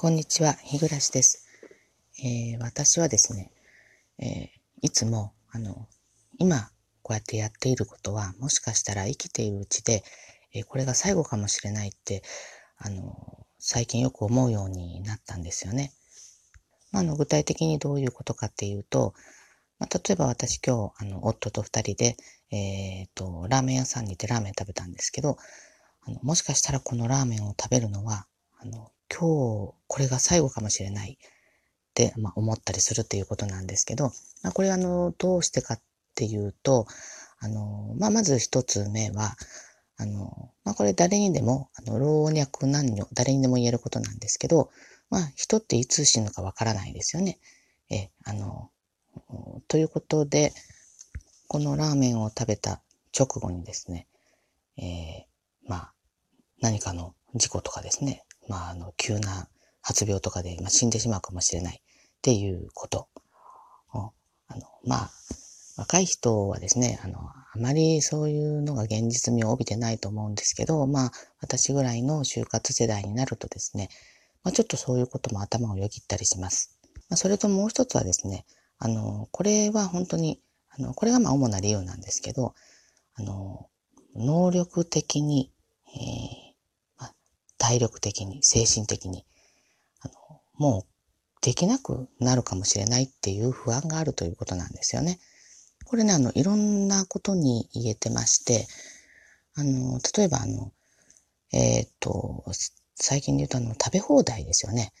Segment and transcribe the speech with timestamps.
[0.00, 1.44] こんにちは、日暮です。
[2.22, 3.50] えー、私はですね、
[4.20, 4.48] えー、
[4.80, 5.88] いつも、あの、
[6.38, 6.70] 今、
[7.02, 10.04] こうやってやっていることは、もしかしたら生きているうちで、
[10.54, 12.22] えー、これが最後かもしれないって、
[12.76, 15.92] あの、最近よく思うようになったんですよね。
[16.92, 19.14] まあ、の具体的にどういうことかっていうと、
[19.80, 22.16] まあ、例えば私今日、あの、夫と二人で、
[22.52, 25.38] えっ、と、ラーメン屋さんに行ってラーメン食べたんですけど、
[26.02, 28.28] あの、もしかしたらこのラーメンを食べるのは、
[28.60, 29.20] あの、今
[29.68, 31.16] 日これが最後かもしれないっ
[31.94, 35.80] て、まあ、思ったりするっていうことなんですけど、まあ、これあの、どうしてかっ
[36.14, 36.86] ていうと、
[37.40, 39.36] あの、まあ、まず一つ目は、
[39.96, 44.70] あの、まあ、これ誰にでも、あの、老若男女、誰にでも言えることなんですけど、
[45.10, 47.38] まあ、人っていつ死ぬかわからないですよね。
[47.90, 48.70] え、あの、
[49.66, 50.52] ということで、
[51.48, 52.82] このラーメンを食べた
[53.18, 54.06] 直後にですね、
[54.76, 55.92] えー、まあ、
[56.60, 59.48] 何かの事故とかですね、まあ、あの、急な
[59.80, 63.08] 発病とかで、まあ、死んでしまうかもしれないっていうこと。
[64.48, 65.10] あの、まあ、
[65.76, 73.90] 若い人はですね、あの、あまりそういうのが現実味を帯びてないと思うんですけど、まあ、私ぐらいの就活世代になるとですね、
[74.42, 76.78] まあ、ちょっとそういうことも頭をよぎったりします。
[77.08, 78.44] まあ、それともう一つはですね、
[78.78, 80.40] あの、これは本当に、
[80.70, 82.54] あの、これがまあ主な理由なんですけど、
[83.14, 83.68] あの、
[84.16, 85.52] 能力的に、
[85.86, 86.47] えー
[87.58, 89.26] 体力的に、精神的に、
[90.00, 90.86] あの、もう
[91.40, 95.18] できなくなるかもしれないっていう不安があるということなんですよね。
[95.84, 98.66] これね、あの、いろんなことに言えてまして、
[99.54, 100.72] あの、例えばあの、
[101.52, 102.44] えっ、と、
[102.94, 104.92] 最近で言うとあの、食べ放題ですよね。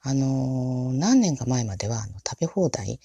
[0.00, 3.00] あの、何年か前まではあの食べ放題、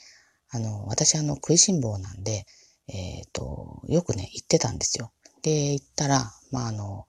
[0.50, 2.46] あの、私あの、食いしん坊なんで、
[2.88, 5.12] えっ、と、よくね、行ってたんですよ。
[5.44, 7.06] で、行ったら、まあ、あの、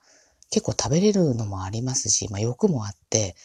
[0.51, 3.37] 結構食べれるのもありますし、まあ欲もあって、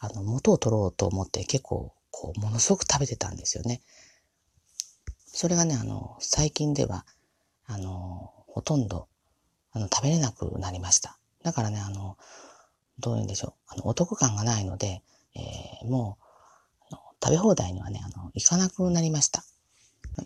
[0.00, 3.80] あの、元を取ろうと思って結構、こう、ものすごく食べてたんですよね。
[5.26, 7.04] それがね、あの、最近では、
[7.66, 9.08] あの、ほとんど、
[9.72, 11.18] あの、食べれなくなりました。
[11.42, 12.16] だからね、あの、
[12.98, 13.52] どういうんでしょう。
[13.68, 15.02] あの、お得感がないので、
[15.36, 16.18] えー、も
[16.90, 19.44] う、食べ放題にはね、あの、行かなくなりました。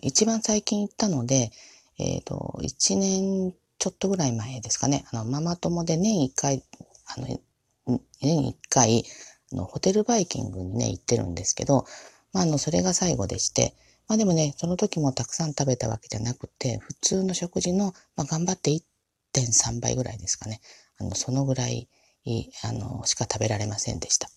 [0.01, 1.51] 一番最近行ったので、
[1.99, 6.63] えっ、ー、と、一年ちょっとぐらい前ですかね、あの、ママ友で年一回、
[7.17, 7.27] あの、
[8.21, 9.03] 年一回、
[9.51, 11.85] あの、ホテルバイキングにね、行ってるんですけど、
[12.31, 13.75] まあ、あの、それが最後でして、
[14.07, 20.61] まあでもね、その時もたくさん食べたわけじゃなくて、普通の食事の、まあ、頑張って1.3倍ぐらいですかね。
[20.97, 21.89] あの、そのぐらい、
[22.63, 24.29] あの、しか食べられませんでした。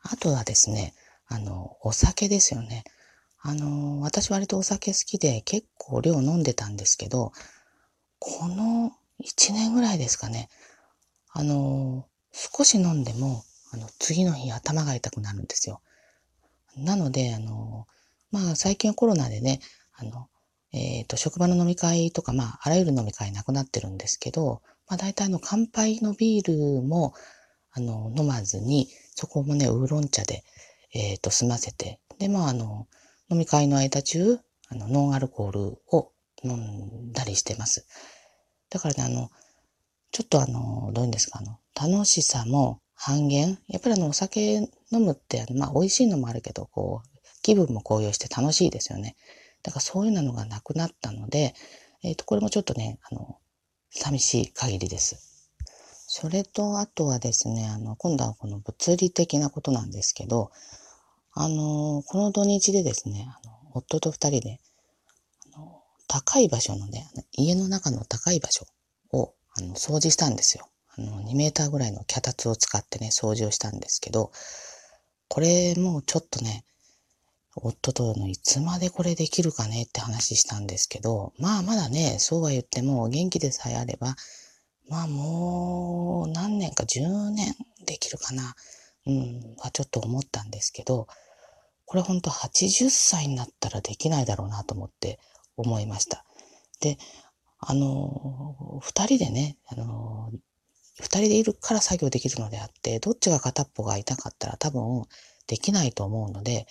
[0.00, 0.94] あとはですね、
[1.26, 2.84] あの、お酒ですよね。
[3.42, 7.32] あの、私割とお酒好きで結構量飲んでたんですけど、
[8.24, 10.48] この1年ぐらいですかね。
[11.32, 15.80] あの、少し飲んでも、あの、次の日頭が痛くなるんですよ。
[16.76, 17.88] なので、あの、
[18.30, 19.58] まあ、最近はコロナでね、
[19.94, 20.28] あの、
[20.72, 27.14] えっ、ー、と、職場の飲み会とか、まあ、あらゆる飲み会なくなってるんですけど、まあ、大体あの、乾杯のビールも、
[27.72, 30.44] あの、飲まずに、そこもね、ウーロン茶で、
[30.94, 32.86] えっ、ー、と、済ませて、で、まあ、あの、
[33.28, 36.11] 飲み会の間中、あの、ノンアルコールを
[36.44, 37.86] 飲んだりしてます。
[38.70, 39.30] だからね、あの、
[40.10, 43.58] ちょっとあの、どういうんですか、あの、楽しさも半減。
[43.68, 47.08] やっぱりあの、お酒飲むって、まあ、美味しいのもあるけど、こう、
[47.42, 49.16] 気分も高揚して楽しいですよね。
[49.62, 51.54] だからそういうのがなくなったので、
[52.02, 53.38] えっ、ー、と、これもちょっとね、あの、
[53.90, 55.32] 寂しい限りです。
[56.06, 60.50] それと、あとはですね、あの、今度はこの物理的なことなんですけど、
[61.32, 64.60] あの、この土日でですね、あの、夫と二人で、
[66.12, 68.66] 高い場所のね、家の中の高い場所
[69.12, 70.68] をあの掃除したんですよ。
[70.98, 74.30] あの、2メーターぐらいの脚立を使ってね、掃除をしたんですけど、
[75.28, 76.66] これもうちょっとね、
[77.56, 84.14] 夫とのいつまでこれできるかねって話したんですけど、まあまだね、そうは言っても元気でさえあれば、
[84.90, 87.54] まあもう何年か10年
[87.86, 88.54] できるかな、
[89.06, 91.06] うん、はちょっと思ったんですけど、
[91.86, 95.18] これほんと80歳になったらできないだろうなと思って、
[95.56, 96.24] 思いました。
[96.80, 96.98] で、
[97.58, 100.30] あの、二人でね、あの、
[101.00, 105.04] 二人でいるから作業できるのであって、どっちが片っぽが痛かったら多分
[105.46, 106.66] できないと思うので、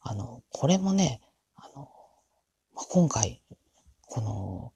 [0.00, 1.20] あの、これもね、
[1.56, 1.90] あの、
[2.74, 3.42] まあ今回、
[4.06, 4.72] この、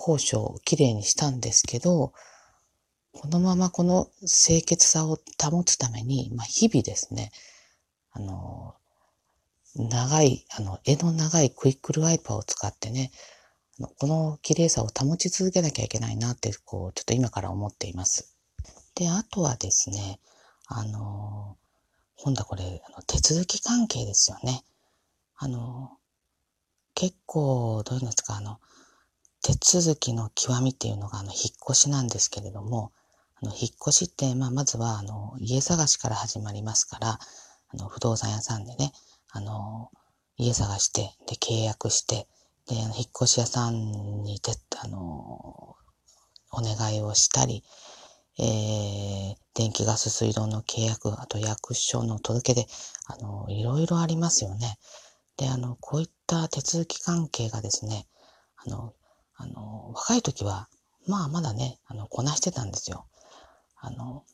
[0.00, 2.14] 交渉をきれいにしたんですけど、
[3.12, 7.32] このままこの清潔さを保つために、まあ、日々ですね、
[8.12, 8.74] あの、
[9.76, 13.12] 長い、あの、柄の長いクイックルワイパーを使ってね、
[13.98, 18.36] この綺麗さを保ち続けなきゃいけないなって、こう、ちょっと今から思っています。
[18.94, 20.20] で、あとはですね、
[20.66, 21.56] あの、
[22.16, 24.62] 今度はこれ、あの手続き関係ですよね。
[25.36, 25.96] あの、
[26.94, 28.58] 結構、どういうんですか、あの、
[29.42, 32.92] 手続きの極みっていうのが、あの、引っ越しなんですけれども、
[33.42, 37.18] あの、引っ越しって、まあ、まずは、あの、家探しから始まりますから、
[37.68, 38.92] あの、不動産屋さんでね、
[39.32, 39.90] あの、
[40.36, 42.26] 家探して、で、契約して、
[42.66, 45.76] で、引っ越し屋さんにて、あの、
[46.52, 47.62] お願いをしたり、
[48.38, 52.66] えー、電気ガス水道の契約、あと役所の届け出、
[53.06, 54.78] あの、いろいろありますよね。
[55.36, 58.06] で、あの、こういった手続き関係がですね、
[58.56, 58.94] あの、
[59.36, 60.68] あの、若い時は、
[61.06, 63.06] まあまだね、あの、こなしてたんですよ。
[63.76, 64.24] あの、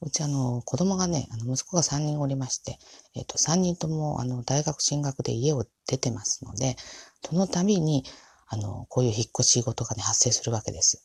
[0.00, 2.78] うちあの、子供がね、あの、息子が3人おりまして、
[3.14, 6.76] えっ、と、3人とも、あの、大学進学で家を出てますので、
[7.24, 8.04] その度に、
[8.46, 11.04] あの、こういう引っ越し事がね、発生するわけです。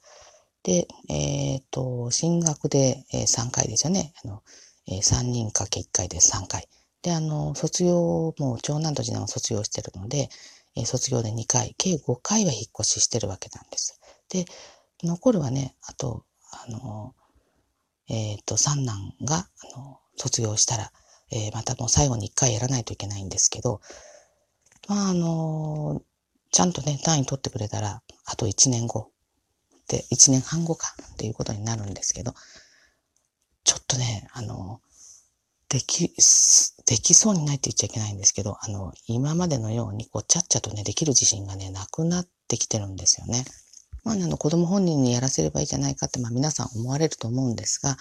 [0.61, 4.13] で、えっ、ー、と、進学で、えー、3回ですよね。
[4.23, 4.43] あの、
[4.87, 6.67] えー、3人かけ1回で3回。
[7.01, 10.29] で、あの、卒業も長男と次男は卒業してるので、
[10.75, 13.99] え卒業で2回、計5回は引っ越ししてるわけなんです。
[14.29, 14.45] で、
[15.03, 17.13] 残るはね、あと、あの、
[18.09, 20.91] えっ、と、三男が、あの、卒業したら、
[21.31, 23.81] えまたもう最後に1回やらないといけないんですけど、
[24.87, 26.01] まあ、あの、
[26.51, 29.11] ちゃんとね、単位取ってくれたら、あと1年後、
[29.87, 32.33] で、1年半後かっていうことになるんですけど、
[33.63, 34.81] ちょっとね、あの、
[35.69, 36.13] でき、
[36.85, 43.45] できそうにないって言っちゃいけないんですけど、あの、今までのように、こう、ちゃっちゃとね、できる自信がね、なくなってきてるんですよね。
[44.03, 47.97] まあ、あの、子供本人にやらせればいいじゃないかって、まあ、皆さん思われると思うんですが、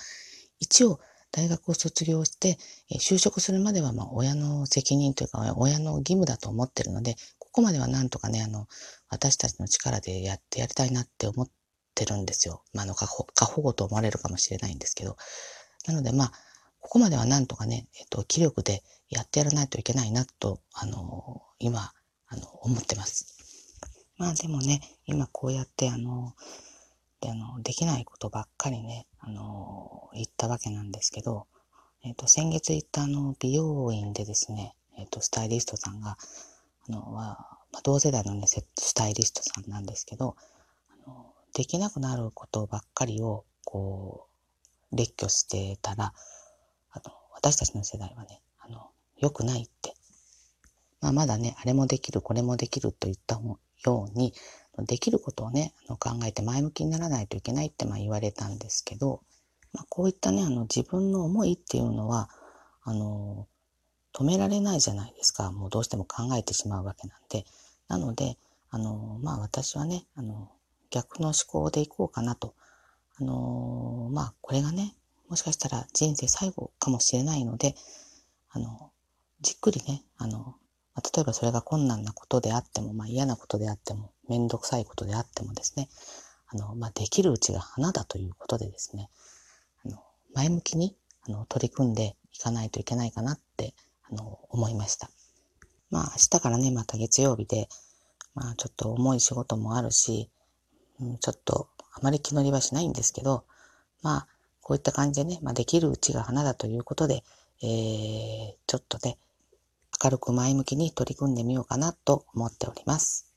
[0.59, 1.01] 一応、
[1.33, 2.59] 大学を卒業して、
[3.01, 8.69] 就職するまでは、まあ、親の責任というか、親の義務だと思ってるので、ここまではなんとかね、あの、
[9.09, 11.49] 私たちの力でやってやりたいなって思っ
[11.95, 12.63] てるんですよ。
[12.75, 15.17] まあ、あの、過保過保護と思われるかもしれないんですけど。
[15.87, 16.33] なので、まあ、
[16.81, 21.93] ここまではなんとかね、えっと、気力でやってやらないといけないなと、あの、今、
[22.27, 23.42] あの、思ってます。
[24.19, 26.35] まあでもね、今こうやってあの、
[27.21, 31.47] であの、できないことばっかりね、あの、言ったわけなんですけど、
[32.05, 36.17] えっと、先月行ったあの、美容院でですね、えっと、スタイリストさんが、
[36.89, 37.39] あの、は、
[37.73, 40.37] まあ、同世代のね、スタイリストさんなんですけど、
[41.07, 44.27] あの、できなくなることばっかりを、こ
[44.91, 46.13] う、列挙してたら、
[46.91, 49.95] あの、私たちの世代はね、あの、良くないって。
[51.01, 53.39] まあ、まだね、あれもできる、これもできるといった
[53.85, 54.35] ように、
[54.79, 59.21] できることをね、あの考えて前向きにならないといけないってまあ言われたんですけど、
[59.73, 62.31] まあ、こういったね、あの自分の思いっていうのは、
[62.83, 63.47] あの、
[64.15, 65.51] 止められないじゃないですか。
[65.51, 67.45] もうどうしても考えてしまうわけなんで。
[67.89, 68.37] なので、
[68.71, 70.51] あの、まあ私はね、あの、
[70.91, 72.55] 逆の思考でいこうかなと。
[73.17, 74.95] あの、まあこれがね、
[75.29, 77.75] もしかしたら人生最後かもしれないので、
[78.51, 78.91] あの、
[79.41, 80.57] じっくりね、あの、
[80.95, 85.89] まあ、例えばそれが困難なことであっても、まあ嫌なことであっても、めんどくさいことであってもですね、
[86.49, 89.09] あの、まあできるうちが花だということでですね、
[89.85, 89.99] あの、
[90.35, 90.97] 前向きに、
[91.29, 93.75] あの、取り組んでいかないといけないかなって、
[94.11, 95.11] あの、思いました。
[95.91, 97.69] まあ明日からね、また月曜日で、
[98.35, 100.31] まあちょっと重い仕事もあるし、
[101.01, 103.45] うん、ちょっとあまり気乗りはしないんですけど、
[104.03, 104.27] まあ
[104.63, 107.25] こういった感じでね、まあ、できるうちが花だということで、
[107.63, 109.19] えー、ちょっとね、
[110.03, 113.32] 明るく前向きに取り組んでみようかなと思っております。